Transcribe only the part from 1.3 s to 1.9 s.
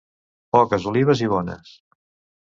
bones.